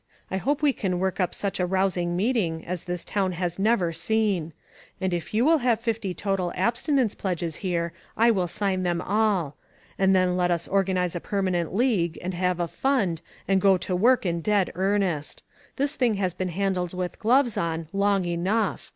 [0.31, 3.93] I hope we can work up such a rousing meeting as this town has never
[3.93, 4.51] seen;
[4.99, 8.99] and if you will have fifty total absti nence pledges here, I will sign them
[8.99, 9.57] all.
[9.99, 13.95] And then let us organize a permanent league, and have a fund, and go to
[13.95, 15.43] work in dead earnest.
[15.75, 18.89] This thing has been han dled with gloves on long enough.